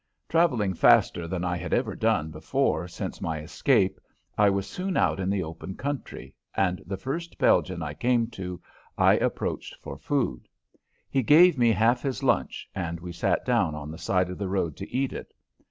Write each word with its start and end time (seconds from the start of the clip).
Traveling 0.27 0.73
faster 0.73 1.27
than 1.27 1.43
I 1.45 1.57
had 1.57 1.73
ever 1.75 1.95
done 1.95 2.31
before 2.31 2.87
since 2.87 3.21
my 3.21 3.37
escape, 3.39 3.99
I 4.35 4.49
was 4.49 4.65
soon 4.65 4.97
out 4.97 5.19
in 5.19 5.29
the 5.29 5.43
open 5.43 5.75
country, 5.75 6.33
and 6.55 6.81
the 6.87 6.97
first 6.97 7.37
Belgian 7.37 7.83
I 7.83 7.93
came 7.93 8.25
to 8.31 8.59
I 8.97 9.13
approached 9.17 9.75
for 9.79 9.99
food. 9.99 10.47
He 11.07 11.21
gave 11.21 11.55
me 11.55 11.71
half 11.71 12.01
his 12.01 12.23
lunch 12.23 12.67
and 12.73 12.99
we 12.99 13.11
sat 13.13 13.45
down 13.45 13.75
on 13.75 13.91
the 13.91 13.99
side 13.99 14.31
of 14.31 14.39
the 14.39 14.49
road 14.49 14.75
to 14.77 14.91
eat 14.91 15.13
it. 15.13 15.35